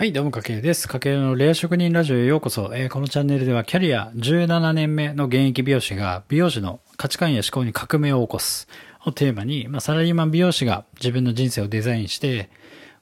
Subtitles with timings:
[0.00, 0.88] はい、どうも、かけるです。
[0.88, 2.70] かけるのレア職人ラジオへようこそ。
[2.72, 8.66] えーこのチャンネルではキャリア17年目の現役美容師が美容師の価値観や思考に革命を起こす
[9.04, 12.48] をテーマに、まあ、サラリーマン美容師が自分の人生をデザインして、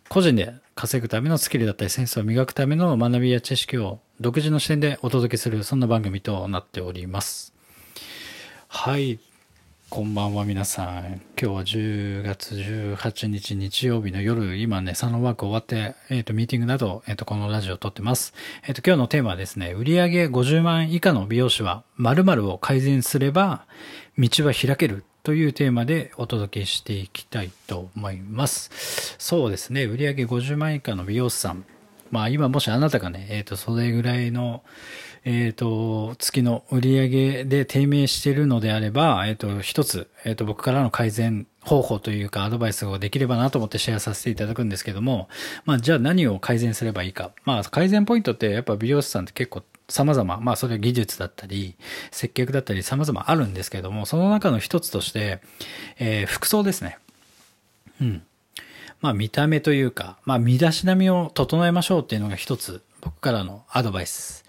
[0.08, 7.54] 個人で稼ぐためのスキルだったりセンスを磨くための学びや知識を独自の視点でお届けする、そんな番組となっております。
[8.66, 9.20] はい。
[9.90, 11.06] こんばんは皆さん。
[11.08, 18.34] 今日は10月18日日曜日の夜、今ね、サロンワーク終わって、えっ、と、ミーティングなど、えっ、と、このラジオを撮ってます。
[18.66, 23.64] えっ、と、今日のテーマはですね、売上50万円以下の美容師は〇〇を改善すれば、
[24.18, 29.16] 道は開けるというテーマでお届けしていきたいと思います。
[29.18, 31.64] そうですね、売上50万以下の美容師さん。
[32.10, 34.62] まあ今もしあなたがね、えっ、と、それぐらいの、
[35.24, 45.28] えっ、と、月の売り上げで低迷しているのであれば、えっ、と、一つ、えっ、と、僕からの改善方法というかアドバイスができればなと思ってシェアさせていただくんですけども、
[45.64, 47.32] まあじゃあ何を改善すればいいか。
[47.44, 51.76] まあ改善ポイントってやっぱ美容師さんって結構様々、まあそれは技術だったり、
[52.10, 55.40] 接客だったり様々あるんですけども、その中の一つとして、
[55.98, 56.98] えー服装ですね。
[58.00, 58.22] うん。
[59.00, 64.44] まあ見た目というか、まあ身だしなみを整えましょうっていうのが一つ僕からのアドバイス。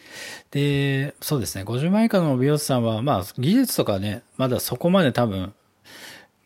[0.51, 5.53] で、そうですね、50万以下の美容師さんは、まあ技術とかね、まだそこまで多分、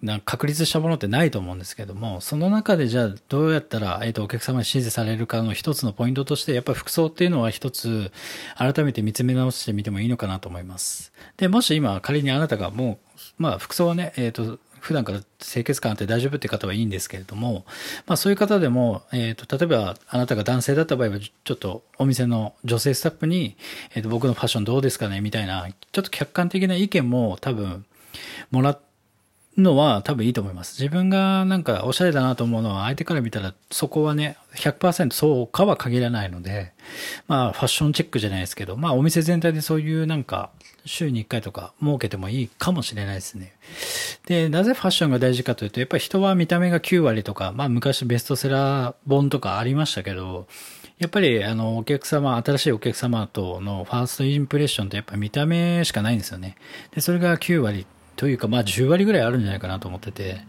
[0.04, 8.12] な確立したものってないと思うんですけども、その中でじゃあどうやったら、えっ、と、お客様に支持されるかの一つのポイントとして、やっぱり服装っていうのは一つ、
[8.58, 11.14] 改めて見つめ直してみてもいいのかなと思います。
[11.38, 17.66] で、もし今仮にあなたがもう、まあ服装はね、えっ、と、普段から清潔感あって大丈夫って方はいいんですけれども、
[18.06, 23.56] まあそういう方でも、えっ、と、例えばあなたが男性だった場合は、ちょっとお店の女性スタッフに、
[23.96, 27.86] えっ、と、僕のファッションどうですかねみたいな、ちょっと客観的な意見も多分、
[28.52, 28.80] もらっ
[29.58, 30.82] のは多分いいと思います。
[30.82, 36.74] 自分がなんかおしゃれだなと思うのは相手から見たらそこはね、100%そうかは限らないので、
[37.28, 40.50] まあファッションチェックじゃないですけど、まあお店全体でそういうなんか
[40.86, 43.54] 週に1回とか設けてもいいかもしれないですね。
[44.26, 50.48] で、なぜファッションが大事かというと、やっぱり人は見た目が9割とか、まあ昔ベストセラー本とかありましたけど、
[50.98, 56.56] やっぱりあのお客様、新しいお客様とのファーストインプレッションってやっぱ見た目しかないんですよね。
[56.96, 57.86] で、それが9割
[58.16, 60.42] というか、まあ10割ぐらいあるんじゃないかなと思ってて。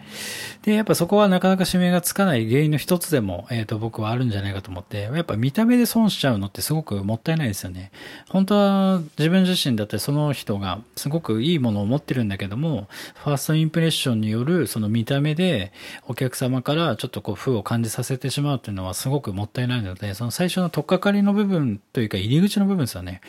[0.62, 7.90] で、やっぱそこはなかなか指名がつかない原因の一つでも、えっ、と、僕はあるんじゃないかと思って、やっぱ見た目で損しちゃうのってすごくもったいないですよね。
[8.28, 15.72] 本当は自分自身だってその人がすごくいいものを持ってるんだけども、ファーストインプレッションによるその見た目で
[16.06, 23.20] お客様からちょっとこう負を感じさせてしまうっていうのはすごくもったいないので、その最初の取っかかりの部分というか入り口の部分ですよね。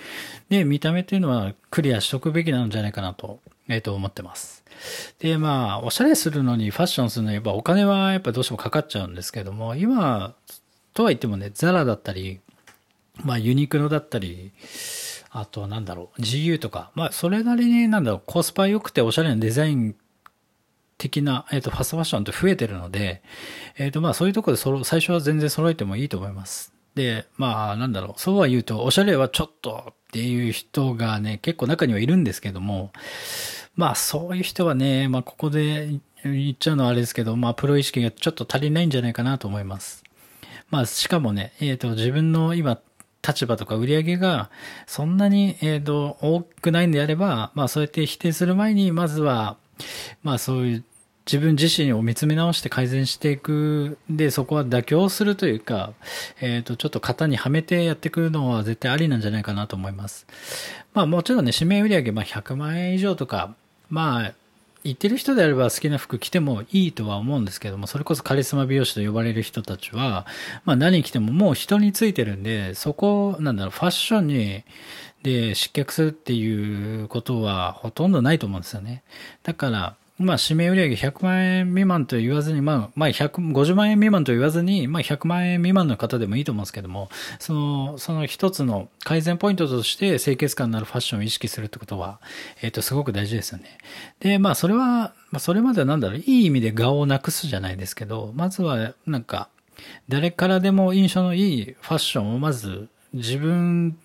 [0.50, 4.64] で、見た目っていうのはクリアしとくべきなんじゃないかなと、えっ、と思ってます。
[5.20, 10.36] で、まあ、おしゃれするのにファッションするのにやっぱお金はやっぱどうしてもかかっちゃうんですけども、今、
[10.94, 12.40] とは言ってもね、ザラだったり、
[13.24, 14.52] まあユニクロだったり、
[15.32, 19.96] あとなんだろう、GU とか、まあそれなりになんだろう、コスパ良くておしゃれなデザイン
[20.98, 23.22] 的な、えっ、と、ファストファッションって増えてるので、
[23.78, 26.74] えっ、と、まあそういうところでそ、最初は全然揃えてもいいと思います。
[26.96, 32.92] で、まあなんだろう、そうは言うと、おしゃれはちょっとっていう人がね、結構中にはいるんですけども、
[33.76, 40.04] まあそういう人はね、まあここで言っちゃうのはあれですけど、まあプロ意識がちょっと足りないんじゃないかなと思います。
[40.70, 42.80] まあしかもね、えっ、と自分の今
[43.28, 44.50] 立場とか売り上げが
[44.88, 49.58] そんなに、えっ、と多くないんであれば、まあそうやって否定する前に、まずは、
[50.24, 50.84] まあそういう
[51.26, 53.98] 自分自身を見つめ直して改善していく。
[54.10, 55.94] で、そこは妥協するというか、
[56.40, 60.28] えっ、と、ちょっと型にはめてやっていくのは絶対ありなんじゃないかなと思います。
[60.94, 63.56] まあもちろんね、指名売上まあ100万円以上とか、
[63.90, 64.34] まあ、
[64.84, 70.28] 言ってる人であれば好きな服着てもいいとは思うんですけども、それこそカリスマ美容師と呼ばれる人たちは、
[70.64, 74.64] まあ何着てももう人についてるんで、そこ、なんだろう、ファッションに、
[75.24, 79.02] で、失脚するっていうことはほとんどないと思うんですよね。
[79.42, 92.22] だから、まあ、指名売上100万円未満と言わずに、まあ、まあ、150万円未満と言わずに、まあ、100万円未満の方でもいいと思うんですけども、その、その一つの改善ポイントとして清潔感のあるファッションを意識するってことは、
[92.62, 93.78] えっ、と、すごく大事ですよね。
[94.22, 99.50] で、まあ、それは、まあ、それまではなんだろう、いい意味で顔をなくすじゃないですけど、まずは、なんか、
[100.08, 103.98] 誰からでも印象のいいファッションをまず自分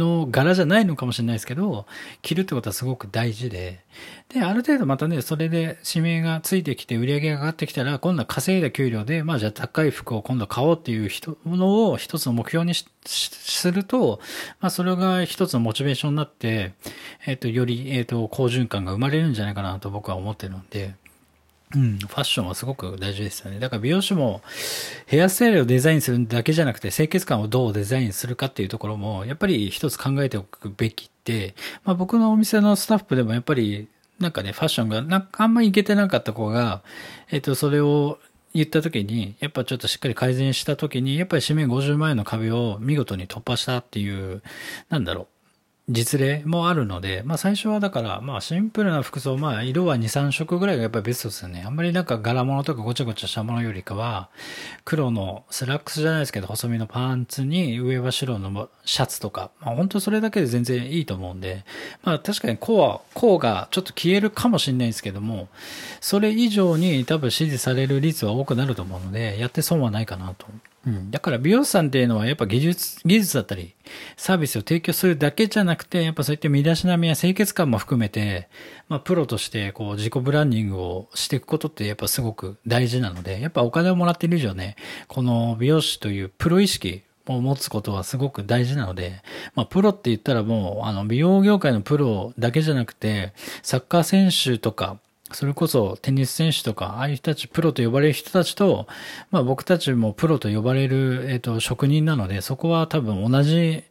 [0.00, 1.86] の柄じゃないのかもしれないですけど、
[2.22, 3.84] 着るってことはすごく大事で、
[4.28, 14.20] で、ある程度またね、それで指名がついてきて売り上げが上がってきたら、今度は稼いだ給料で、まあじゃあ高い服を今度買おうっていう人のを一つの目標にすると、
[14.60, 16.72] まあそれが一つのモチベーションになって、
[17.26, 20.94] えっ、と、より、えっ、と、好循環が生まれるんじゃないかなと僕は思ってるので、
[21.74, 23.60] うん、ファッションはすごく大事ですよね。
[23.60, 24.42] だから美容師も
[25.06, 33.88] ヘアスタイルをデザインするだけじゃなくて清潔感をどうデザインするかっていうところもやっぱり一つ考えておくべきで、まあ僕のお店のスタッフでもやっぱり
[34.20, 36.82] なんかね、ファッションがなんかあんまりいけてなかった子が、
[37.30, 38.18] えっと、それを
[38.52, 44.42] 言った時に、やっぱちょっとしっかり改善した時に、やっぱり紙面50万円の壁を見事に突破したっていう、
[44.90, 45.26] なんだろう。
[45.90, 51.64] 実例もあるので、まあ最初はだから、まあシンプルな服装、まあ色は2、3色ぐらいがやっぱりベストですよね。
[51.66, 54.28] あんまりなんか柄物とかごちゃごちゃしたものよりかは、
[54.84, 61.64] 黒のスラックスじゃないですけど、細身のパンツに上は白のシャツとか、まあ本当それだけで全然いいと思うんで、
[62.04, 65.48] まあ確かにコア、コアがちょっと消えるかもしれないですけども、
[66.00, 70.46] それ以上に多分支持される率は多くなると思うので、やって損はないかなと
[70.86, 71.10] うん。
[71.10, 73.74] だから美容師さんっていうのはやっぱ技術、技術だったり、
[74.16, 78.48] サービスを提供するだけじゃなくて、やっぱそういった身だしなみや清潔感も含めて、
[78.88, 84.76] まあプロとしてこう自己ブランディングをしていくことってやっぱすごく大事なので、やっぱお金をもらっている以上ね、
[85.08, 89.22] この美容師というプロ意識を持つことはすごく大事なので、
[89.54, 94.98] まあ、プロって言ったらもう、あの、美容業界のプロだけじゃなくて、サッカー選手とか、
[95.32, 98.86] それこそテニス選手とか、ああいう人たち、プロと呼ばれる人たちと、
[99.30, 103.82] まあ僕たちもプロと呼ばれる、えっ、と、職人なので、そこは多分同じ、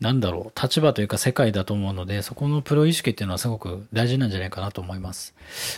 [0.00, 5.34] なんだろう、立場というか世界だと思うので、そこのプロ意識っていうのはすごく大事なんじゃないかなと思います。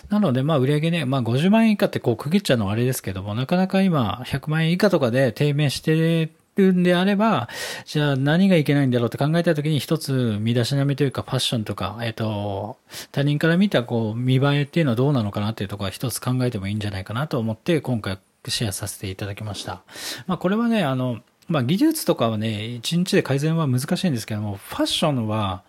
[0.08, 6.30] なので、まあ売上ね、まあ50万円以下ってこう区切っちゃうのはあれですけども、なかなか今100万円以下とかで低迷して
[6.62, 7.48] るんであれば、
[7.84, 12.76] じゃあ何がいけないんだろうって考えたときに一つ身だしなみというかファッションとか、えっ、と、
[13.12, 19.82] 他人から見たこう見栄えっていうのはどうなのかなっていうところは一つ考えてもいいんじゃないかなと思って今回シェアさせていただきました。
[20.26, 25.62] まあこれはね、あの、まあ技術とかはね、一日で改善は難しいんですけども、ファッションは、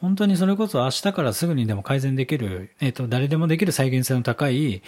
[0.00, 4.82] 本当にそれこそ明日からすぐにでも改善できる、えっ、ー、と、誰でもできる再現性の高い、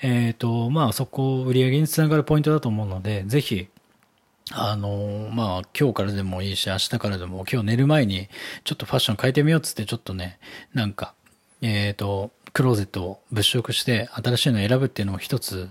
[0.00, 3.68] えっ、ー、と、まあそこを、売り上げにつながるポイントだと思うので、ぜひ、
[4.50, 8.28] あの、まあ、今日からでもいいし、明日からでも、今日寝る前に、
[8.64, 10.38] ちょっとファッション変えてみようっつって、ちょっとね、
[10.74, 11.14] なんか、
[11.60, 15.70] えっ、ー、と、クローゼットを物色して新しいのを選ぶっていうのも一つ、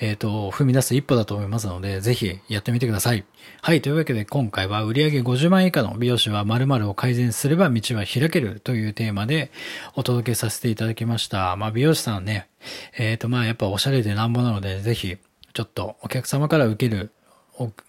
[0.00, 3.24] えっ、ー、と、踏み出す一歩だと思いますので、ぜひやってみてください。
[3.62, 9.50] はい、というわけで今回は売上50万円以下の美容師は〇〇を改善すれば道は開けるというテーマで
[9.96, 11.56] お届けさせていただきました。
[11.56, 12.48] まあ美容師さんね、
[12.96, 15.16] えっ、ー、とまあやっぱおしゃれでなんぼなので、ぜひ
[15.52, 17.10] ちょっとお客様から受ける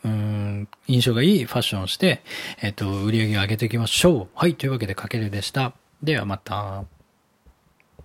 [0.03, 2.21] うん、印象がいいファッションをして、
[2.61, 4.27] えっ、と、売り上げを上げていきましょう。
[4.35, 5.73] はい、というわけで、かけるでした。
[6.03, 6.83] ではまた。